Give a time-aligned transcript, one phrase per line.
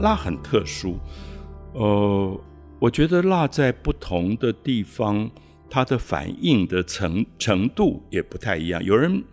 [0.00, 0.96] 辣很特殊，
[1.72, 2.40] 呃，
[2.78, 5.28] 我觉得辣在不同的地方，
[5.68, 8.82] 它的反应的程程度也不太一样。
[8.84, 9.24] 有人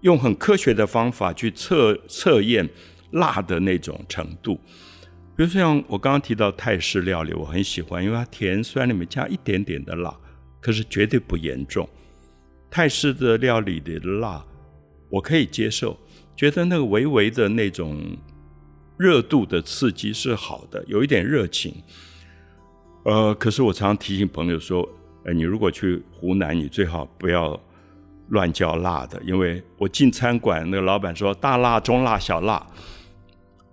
[0.00, 2.66] 用很科学的方法去测测验
[3.10, 4.54] 辣的那种程度，
[5.36, 10.16] 比如像我刚刚提到泰式料理，我很喜欢，因为它甜酸里面加一点点的辣，
[10.58, 11.86] 可是绝对不严重。
[12.70, 14.42] 泰式的料理的辣
[15.10, 15.98] 我可以接受，
[16.34, 18.16] 觉得那个微微的那种。
[18.96, 21.74] 热度的刺激是好的，有一点热情。
[23.04, 24.88] 呃，可是我常常提醒朋友说，
[25.24, 27.60] 呃，你如果去湖南，你最好不要
[28.28, 32.64] 乱叫辣的，因为我进餐馆，那个老板说大辣、中辣、小辣，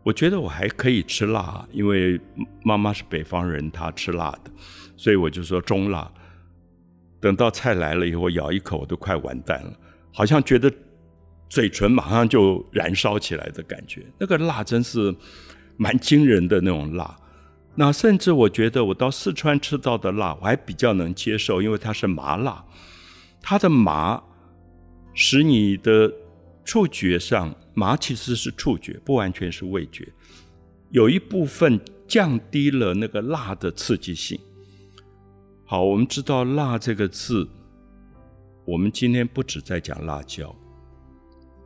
[0.04, 2.20] 我觉得我还可以吃辣，因为
[2.64, 4.52] 妈妈是北方人，她吃辣的，
[4.98, 6.12] 所以我就说中辣。
[7.20, 9.74] 等到菜来了以后，我咬一口，我都快完蛋了，
[10.12, 10.74] 好像觉得。
[11.52, 15.14] 嘴唇马上就燃烧起来的感觉，那个辣真是
[15.76, 17.14] 蛮惊人的那种辣。
[17.76, 22.64] 那甚至我觉得我到四川吃到的辣，我还比较能接受，因为它是麻辣。
[23.42, 24.24] 它的麻
[25.14, 26.10] 使你的
[26.64, 30.08] 触觉上，麻其实是触觉，不完全是味觉，
[30.92, 31.78] 有一部分
[32.08, 34.40] 降低了那个辣的刺激性。
[35.66, 37.46] 好，我们知道“辣”这个字，
[38.64, 40.56] 我们今天不止在讲辣椒。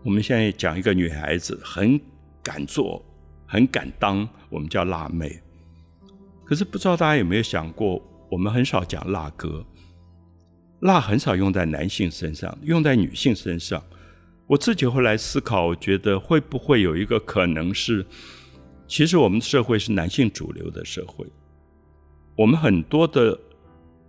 [0.06, 2.00] 我们现在讲一个女孩子很
[2.44, 3.04] 敢做，
[3.48, 5.42] 很敢当，我们叫辣妹。
[6.44, 9.66] 可是不知道大家有没有想过，我们很少讲辣哥，
[10.82, 13.84] 辣很少用在男性身上，用在女性身上。
[14.46, 18.06] 我自己后来思考，我觉得会不会有一个可能是，
[18.88, 21.26] 其实我们社会是男性主流的社会，
[22.38, 23.36] 我们很多的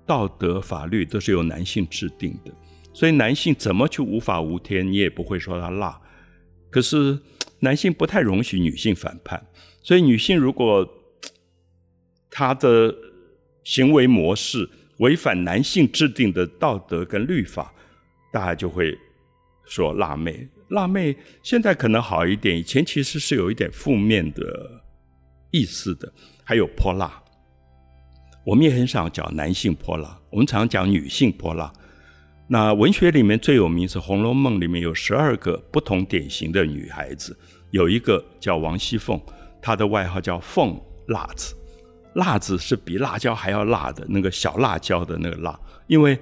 [0.05, 2.52] 道德法律都是由男性制定的。
[2.97, 6.00] 所以男性怎么去无法无天，你也不会说他辣。
[6.70, 7.19] 可是
[7.61, 9.46] 男性不太容许女性反叛，
[9.83, 10.89] 所以女性如果
[12.30, 12.95] 她的
[13.62, 14.67] 行为模式
[15.01, 17.70] 违反男性制定的道德跟律法，
[18.33, 18.96] 大家就会
[19.67, 20.48] 说辣妹。
[20.70, 24.42] 辣妹现在可能好一点，以前其实是有一点负面的
[25.51, 26.11] 意思的。
[26.42, 27.23] 还有泼辣，
[28.46, 31.70] 我们也很少讲男性泼辣，我们常讲女性泼辣。
[32.48, 37.36] 那文学里面最有名是《红楼梦》，里面有十二个不同典型的女孩子，
[37.73, 39.20] 有一个叫王熙凤，
[39.61, 41.57] 她的外号叫凤辣子，
[42.14, 45.58] 辣子是比辣椒还要辣的那个小辣椒的那个辣，
[45.89, 46.17] 因为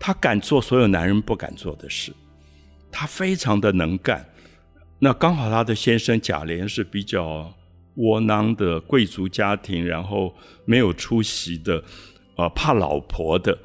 [0.00, 2.12] 她敢做所有男人不敢做的事，
[2.90, 4.28] 她非常的能干。
[4.98, 7.54] 那刚好她的先生贾琏是比较
[7.94, 10.34] 窝囊的贵族家庭，然后
[10.64, 11.84] 没有出息的，
[12.36, 13.56] 呃，怕老婆的。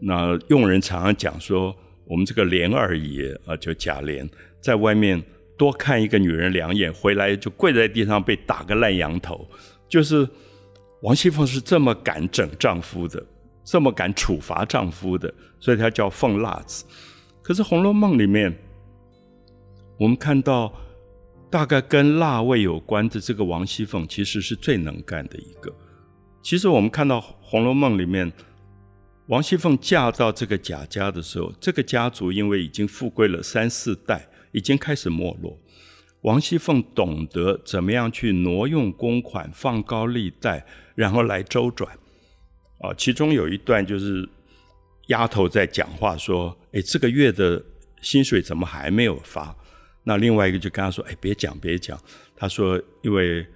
[0.00, 4.28] 那佣人常常讲说，我们这个琏二爷啊，就贾琏，
[4.60, 5.20] 在外面
[5.56, 9.44] 多看一个女人两眼，回来就跪在地上被打个烂羊头。
[9.88, 10.28] 就是
[11.02, 13.20] 王熙凤是这么敢整丈夫的，
[13.64, 16.84] 这么敢处罚丈夫的，所以她叫凤辣子。
[17.42, 18.56] 可是《红楼梦》里面，
[19.98, 20.72] 我们看到
[21.50, 25.74] 大概跟辣味有关的这个王熙凤，其实是最能干的一个。
[26.40, 28.32] 其实我们看到《红楼梦》里面。
[29.28, 35.58] 王熙凤嫁到这个贾家的时候，这个家族因为已经富贵了三四代，已经开始没落。
[36.22, 41.94] 王熙凤懂得怎么样去挪用公款、放高利贷，然后来周转。
[42.80, 44.26] 啊，其中有一段就是
[45.08, 47.62] 丫头在讲话说：“哎，这个月的
[48.00, 49.54] 薪水怎么还没有发？”
[50.04, 52.00] 那另外一个就跟他说：“哎，别讲，别讲。”
[52.34, 53.46] 他说：“因为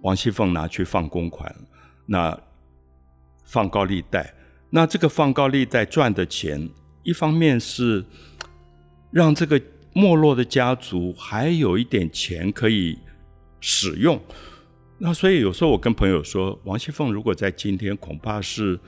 [0.00, 1.54] 王熙凤拿去放公款，
[2.06, 2.40] 那
[3.44, 4.32] 放高利贷。”
[4.76, 6.68] 那这个放高利贷赚的钱，
[7.02, 8.04] 一方面是
[9.10, 9.58] 让这个
[9.94, 12.98] 没落的家族还有一点钱可以
[13.58, 14.20] 使用。
[14.98, 18.78] 那所以有时候我跟朋友说，王熙凤如果在今天，恐怕是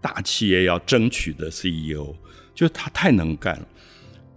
[0.00, 2.14] 大企业要争取的 CEO，
[2.54, 3.68] 就他太能干了。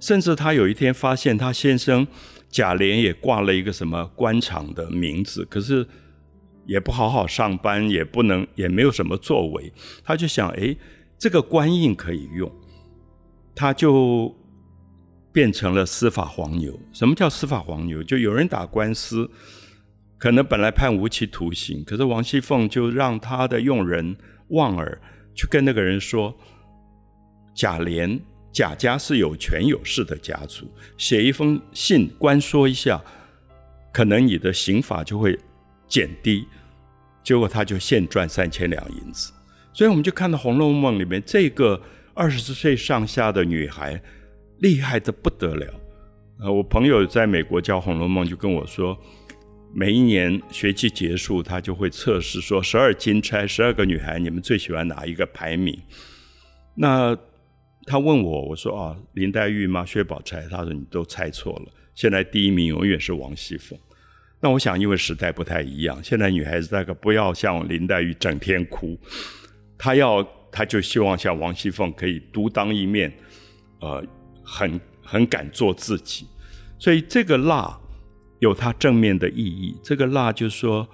[0.02, 2.06] 甚至他有一天发现，他先生
[2.50, 5.88] 贾琏也挂了一个什么官场的名字，可是。
[6.70, 9.74] 也不好好上班，也不能，也没有什么作为。
[10.04, 10.76] 他就想，哎，
[11.18, 12.52] 这个官印可以用，
[13.56, 14.38] 他就
[15.34, 16.80] 变成了司法黄牛。
[16.94, 18.04] 什么叫司法黄牛？
[18.04, 19.28] 就有人打官司，
[20.20, 24.16] 可能本来判无期徒刑，可是王熙凤就让他的佣人
[24.50, 25.02] 望儿
[25.34, 26.38] 去跟那个人说，
[27.56, 28.20] 贾琏
[28.52, 33.02] 贾家是有权有势的家族，写一封信官说一下，
[33.92, 35.36] 可能你的刑罚就会
[35.88, 36.46] 减低。
[37.30, 39.32] 结果他就现赚三千两银子，
[39.72, 41.80] 所以我们就看到《红楼梦》里面这个
[42.16, 44.02] 二十岁上下的女孩
[44.62, 45.72] 厉害的不得了。
[46.40, 48.98] 呃，我朋友在美国教《红楼梦》，就跟我说，
[49.76, 55.80] 每一年学期结束，他就会测试说十二金钗十二个女孩，你们最喜欢哪一个排名？
[56.74, 57.16] 那
[57.86, 59.86] 他问我，我说啊，林黛玉吗？
[59.86, 60.48] 薛宝钗？
[60.50, 63.78] 他说你都猜错了，现在第一名永远是王熙凤。
[64.42, 68.98] 那我想，因为时代不太一样，现在女孩子大概不要像林黛玉整天哭，
[69.78, 73.12] 她要，她就希望像王熙凤可以独当一面，
[73.82, 74.02] 呃，
[74.42, 76.26] 很很敢做自己。
[76.78, 77.78] 所以这个辣
[78.40, 80.88] 有它正面的意义，这个辣就是说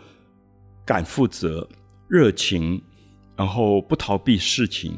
[0.83, 1.69] 敢负责、
[2.07, 2.81] 热情，
[3.38, 4.97] 然后不逃避事情，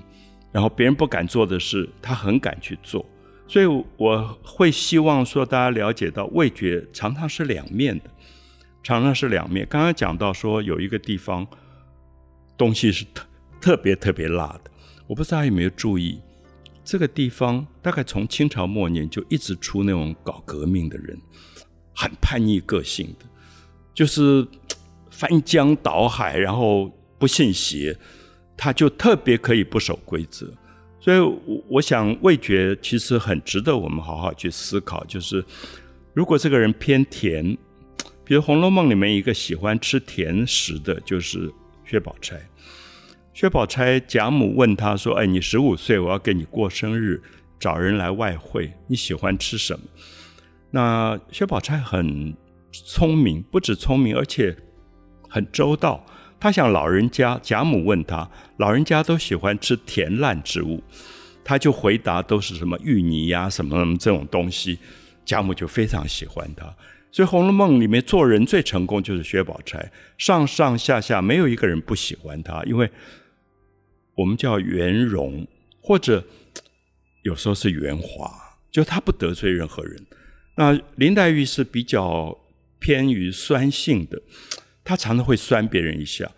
[0.54, 3.06] 然后别人不敢做的事，她很敢去做。
[3.46, 3.66] 所以
[3.98, 8.06] 我会希望说，大家了解到味觉常常是两面的。
[8.88, 9.68] 常常是两面。
[9.70, 11.46] 刚刚讲到说有一个地方
[12.56, 13.26] 东西是特
[13.60, 14.72] 特别特别辣的，
[15.08, 16.22] 我不知道大家有没有注意，
[16.86, 21.20] 这个地方大概从清朝末年就一直出那种搞革命的人，
[21.94, 23.26] 很叛逆个性的，
[23.94, 24.48] 就是
[25.12, 26.90] 翻江倒海，然后
[27.20, 27.94] 不信邪，
[28.56, 30.50] 他就特别可以不守规则。
[30.98, 35.44] 所以，我我想味觉其实很值得我们好好去思考，就是
[36.14, 37.58] 如果这个人偏甜。
[38.28, 41.50] 比如《红楼梦》里面一个喜欢吃甜食的，就是
[41.86, 42.38] 薛宝钗。
[43.34, 47.22] 薛宝钗贾母问她说：“哎，你十五岁，我要给你过生日，
[47.58, 49.86] 找人来外汇，你喜欢吃什么？”
[50.72, 52.36] 那薛宝钗很
[52.74, 54.58] 聪明，不止聪明，而且
[55.30, 56.06] 很周到。
[56.38, 60.84] 她想老人家，贾母问她，老人家都喜欢吃甜烂之物，
[61.46, 64.80] 她就回答都是什么芋泥呀，什么什么这种东西。
[65.24, 66.76] 贾母就非常喜欢她。
[67.18, 72.88] 所以《红楼梦》里面做人最成功就是薛宝钗，上上下下没有一个人不喜欢她，因为
[74.14, 75.48] 我们叫圆融，
[75.82, 76.24] 或者
[77.24, 78.32] 有时候是圆滑，
[78.70, 80.06] 就她不得罪任何人。
[80.58, 82.38] 那林黛玉是比较
[82.78, 84.22] 偏于酸性的，
[84.84, 86.32] 她常常会酸别人一下，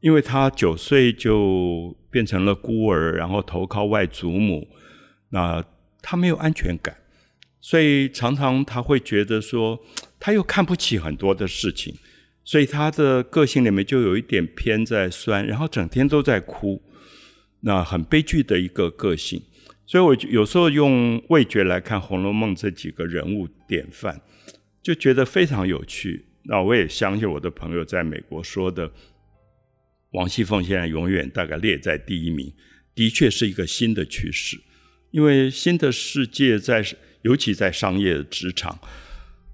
[0.00, 4.68] 因为她九岁就变成了孤儿，然后投靠外祖母，
[5.30, 5.64] 那
[6.02, 6.94] 她没有安全感。
[7.68, 9.78] 所以常常他会觉得说，
[10.18, 11.94] 他又看不起很多的事情，
[12.42, 16.82] 所以他的个性里面就有一点偏在酸，然后整天都在哭，
[17.60, 19.42] 那很悲剧的一个个性。
[19.84, 24.18] 所以我有时候用味觉来看《红楼梦》这几个人物典范，
[24.82, 26.24] 就觉得非常有趣。
[26.44, 28.90] 那我也相信我的朋友在美国说的，
[30.12, 32.50] 王熙凤现在永远大概列在第一名，
[32.94, 34.58] 的确是一个新的趋势，
[35.10, 36.82] 因为新的世界在。
[37.22, 38.78] 尤其在商业职场，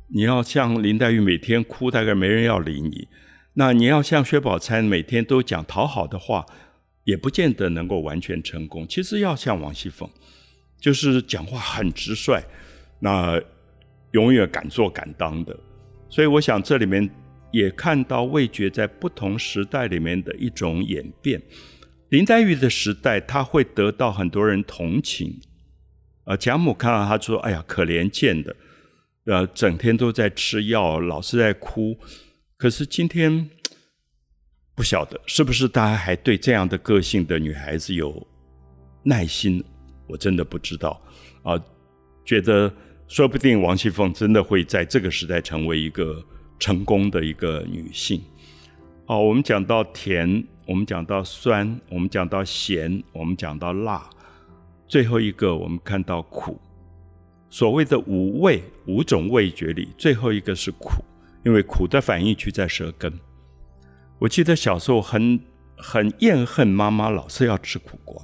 [0.08, 3.08] 你要像林黛玉每天哭，大概没人要理你；
[3.54, 6.44] 那你要像薛宝钗每天都讲讨好的话，
[7.04, 8.86] 也不见得能够完全成功。
[8.86, 10.08] 其实要像王熙凤，
[10.78, 12.42] 就是讲话很直率，
[13.00, 13.40] 那
[14.12, 15.58] 永远敢做敢当的。
[16.10, 17.08] 所以我想这里面
[17.50, 21.40] 也看到味觉在不同时代里面的一种演变。
[22.10, 25.40] 林黛玉的时代，她会得到很多人同情。
[26.26, 28.56] 呃，贾母看到他说：“哎呀，可怜见的，
[29.26, 31.98] 呃，整天都在吃药，老是在哭。
[32.56, 33.50] 可是今天
[34.74, 38.26] 不晓得是不是大家还对这样的个性的女孩子有
[39.02, 39.62] 耐心？
[40.06, 40.98] 我真的不知道
[41.42, 41.62] 啊。
[42.24, 42.72] 觉得
[43.06, 46.24] 说不定王熙凤真的会在这个时代成为一个
[46.58, 48.22] 成功的一个女性。
[49.04, 54.08] 好，我们讲到甜，我们讲到酸，我们讲到咸，我们讲到辣。”
[54.86, 56.60] 最后一个，我们看到苦。
[57.50, 61.04] 所谓的五味，五种味觉里，最后一个是苦，
[61.44, 63.12] 因为苦的反应区在舌根。
[64.18, 65.40] 我记得小时候很
[65.76, 68.22] 很厌恨妈妈老是要吃苦瓜，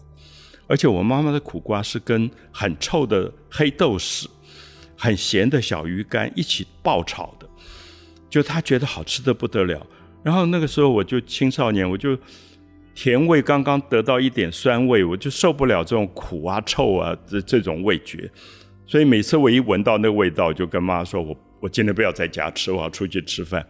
[0.66, 4.26] 而且我妈妈的苦瓜是跟很臭的黑豆豉、
[4.96, 7.48] 很咸的小鱼干一起爆炒的，
[8.28, 9.86] 就她觉得好吃的不得了。
[10.22, 12.18] 然后那个时候我就青少年，我就。
[12.94, 18.30] 甜味刚刚得到一点酸味，我就受不了这种苦啊、臭啊这这种味觉，
[18.86, 23.66] 所以每次我一闻到那个味道，就跟妈说：“我我今天不要在家吃，我要出去吃饭。”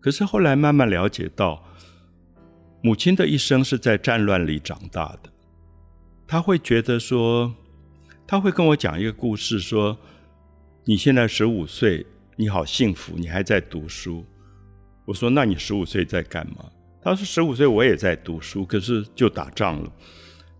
[0.00, 1.62] 可是后来慢慢了解到，
[2.82, 5.30] 母亲的一生是在战乱里长大的，
[6.26, 7.54] 他会觉得说，
[8.26, 9.98] 他会跟我讲一个故事，说
[10.86, 12.06] ：“你现在十五岁，
[12.36, 14.24] 你好幸福，你还在读书。”
[15.06, 16.70] 我说：“那你十五岁在干嘛？”
[17.06, 19.92] 他说：“十五岁我也在读书，可是就打仗了，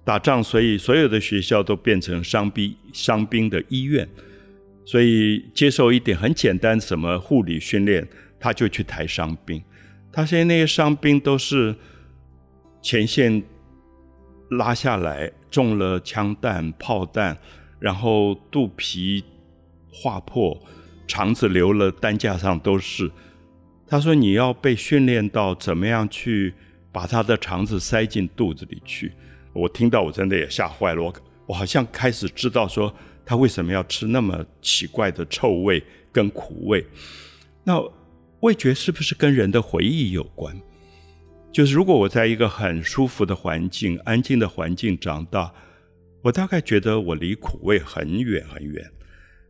[0.04, 4.08] 打仗，所以所有的学校都变成伤兵伤兵的医院，
[4.84, 8.06] 所以接受一点很简单什么护理训练，
[8.38, 9.60] 他就去抬伤兵。
[10.12, 11.74] 他现在那些伤兵都是
[12.80, 13.42] 前线
[14.50, 17.36] 拉下来，中了枪弹、炮弹，
[17.80, 19.24] 然后肚皮
[19.90, 20.56] 划破，
[21.08, 23.10] 肠子流了，担架上都是。”
[23.88, 26.52] 他说你要被训练到怎么样去
[26.90, 29.12] 把他的肠子塞进肚子里去。
[29.52, 31.14] 我听到我真的也吓坏了，我
[31.46, 32.92] 我好像开始知道说
[33.24, 36.84] 他为什么要吃那么奇怪的臭味跟苦味。
[37.64, 37.82] 那
[38.40, 40.54] 味觉是不是跟人的回忆有关？
[41.52, 45.52] 就是如果我在一个很舒服的环境、安静的环境长大，
[46.22, 48.90] 我大概觉得我离苦味很远很远。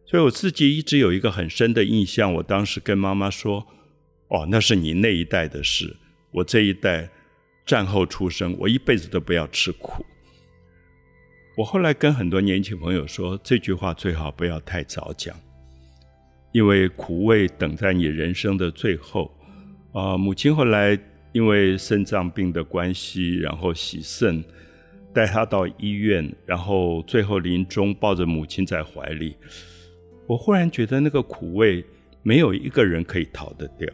[0.05, 2.33] 所以我自己一直有一个很深的印象。
[2.35, 3.67] 我当时跟妈妈说
[4.29, 5.97] ：“哦，那是你那一代的事，
[6.31, 7.09] 我这一代
[7.65, 10.05] 战后出生，我一辈子都不要吃苦。”
[11.57, 15.35] 我后来跟很多年轻朋友说，这句话最好不要太早讲，
[16.53, 19.31] 因为苦味等在你人生的最后。
[19.93, 20.99] 啊，母亲后来。
[21.33, 24.43] 因为肾脏病的关系，然后洗肾，
[25.13, 29.37] 带他到医院，然后最后临终抱着母亲在怀里，
[30.27, 31.85] 我忽然觉得那个苦味
[32.23, 33.87] 没有一个人可以逃得掉，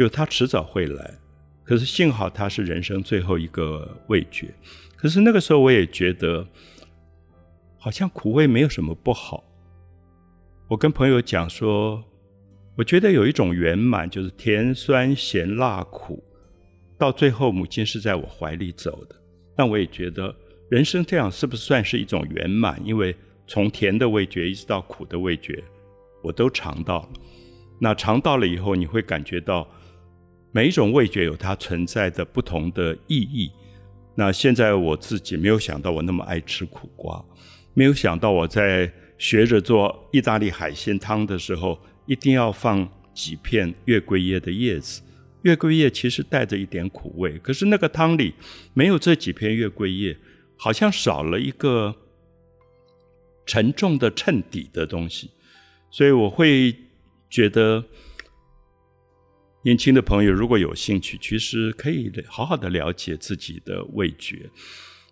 [0.00, 1.18] 就他迟早会来。
[1.62, 4.48] 可是幸好他是人生最后一个味觉。
[4.96, 6.48] 可是那个时候我也觉得，
[7.78, 9.44] 好像苦味没有什么不好。
[10.68, 12.02] 我跟朋友讲说，
[12.78, 16.24] 我觉得有一种圆满，就是甜酸咸辣苦。
[16.96, 19.14] 到最后，母亲是在我怀里走的。
[19.54, 20.34] 但我也觉得，
[20.70, 22.80] 人生这样是不是算是一种圆满？
[22.82, 23.14] 因为
[23.46, 25.62] 从甜的味觉一直到苦的味觉，
[26.22, 27.08] 我都尝到了。
[27.78, 29.68] 那尝到了以后，你会感觉到
[30.52, 33.50] 每一种味觉有它存在的不同的意义。
[34.14, 37.24] 那现在我自己没有想到我那么爱吃苦瓜，
[37.74, 45.02] 没有想到我在学着做意大利海鲜汤的时候，一定要放几片月桂叶的叶子。
[45.42, 48.34] 月桂叶其实带着一点苦味，可是那个汤里
[48.74, 50.16] 没有这几片月桂叶，
[50.56, 51.94] 好像少了一个
[53.46, 55.30] 沉重的衬底的东西，
[55.90, 56.76] 所以我会
[57.30, 57.82] 觉得
[59.62, 64.48] 年轻的朋友如果有兴趣，其实可以好好的了解自己的味觉。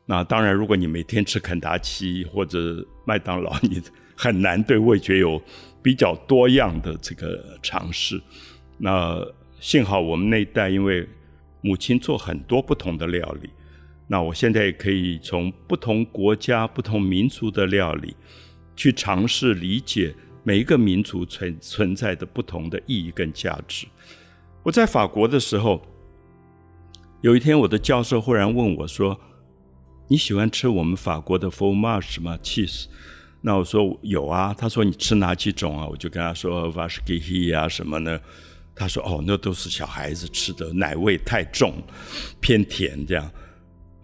[0.07, 3.83] 那当然，如果你每天吃肯达基或者麦当劳，你
[4.17, 5.41] 很难对味觉有
[5.83, 8.19] 比较多样的这个尝试。
[8.79, 9.23] 那
[9.61, 11.07] 幸好我们那一代，因为
[11.61, 13.51] 母亲做很多不同的料理，
[14.07, 18.17] 那我现在也可以从不同国家、不同民族的料理，
[18.75, 23.87] 去尝试理解每一个民族存存在的不同的意义跟价值。
[24.69, 25.81] 我在法国的时候，
[27.23, 29.19] 有一天我的教授忽然问我说
[30.09, 32.85] ：“你喜欢吃我们法国的 fromage 吗？cheese？”
[33.41, 34.53] 那我说有啊。
[34.53, 38.21] 他说：“你吃哪几种啊？”我就跟他说 v a s h g i h i 啊什么呢？
[38.75, 41.83] 他说：“哦，那都是小孩子吃的，奶味太重，
[42.39, 43.31] 偏甜这样。”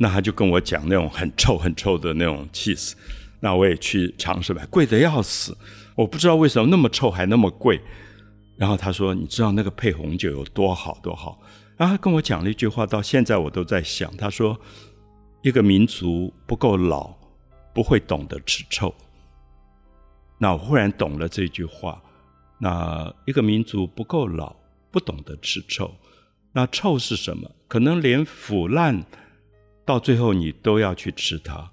[0.01, 2.95] 那他就跟我讲那种很臭、很臭的那种 cheese。
[3.41, 5.55] 那我也去尝试买，贵的要死。
[5.95, 7.79] 我不知道为什么那么臭还那么贵。
[8.57, 11.41] 然后他说：“你知道那个配红酒有多好多好？”
[11.77, 14.17] 然后他跟我讲了一句话，到现在我都在想。
[14.17, 14.59] 他说
[15.43, 17.15] ：“一个民族不够老，
[17.73, 18.95] 不会懂得吃臭。”
[20.39, 22.03] 那我忽然懂了这句话。
[22.59, 24.55] 那一个民族不够老。
[24.95, 25.93] 不懂得吃臭，
[26.53, 27.51] 那臭是什么？
[27.67, 29.05] 可能连腐烂，
[29.85, 31.69] 到最后你都要去吃它。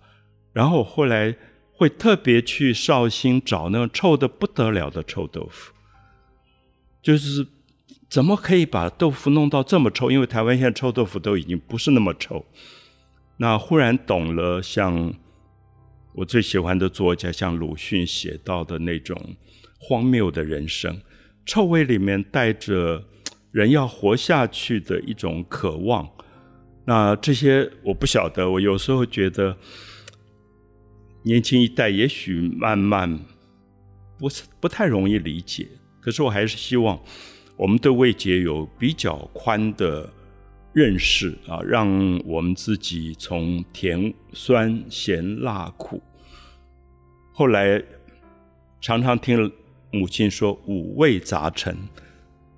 [0.52, 1.38] 然后我后来
[1.72, 5.72] 会特别去绍兴找那种臭的不得了的臭豆腐，
[7.02, 7.48] 就是
[8.10, 10.12] 怎么可以把豆腐弄到这么臭？
[10.12, 12.46] 因为台湾现在臭豆腐都已经不是那么臭。
[13.38, 15.14] 那忽然懂了，像
[16.14, 19.36] 我最喜欢的作家，像鲁迅写到的那种
[19.80, 21.02] 荒谬的人生，
[21.46, 23.06] 臭味里面带着。
[23.52, 26.10] 人要活下去的一种渴望，
[26.86, 28.50] 那这些我不晓得。
[28.50, 29.58] 我有时候觉得，
[31.24, 33.20] 年轻一代也许慢慢
[34.18, 35.68] 不是不太容易理解。
[36.02, 37.00] 可是我还是希望
[37.56, 40.12] 我们对味觉有比较宽的
[40.74, 41.88] 认识啊，让
[42.26, 46.02] 我们自己从甜、酸、咸、辣、苦，
[47.32, 47.82] 后来
[48.82, 49.52] 常常听
[49.92, 51.78] 母亲说五味杂陈。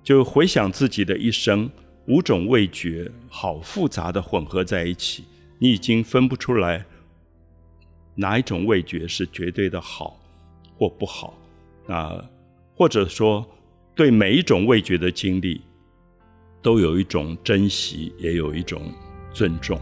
[0.02, 1.70] 就回想自己的一生，
[2.06, 5.24] 五种味觉好复杂的混合在一起，
[5.58, 6.84] 你已经分不出来
[8.14, 10.20] 哪一种味觉是绝对的好
[10.76, 11.38] 或不好。
[11.88, 12.22] 啊，
[12.74, 13.46] 或者说
[13.94, 15.60] 对每一种味觉的经历，
[16.60, 18.92] 都有一种珍惜，也有一种
[19.32, 19.80] 尊重。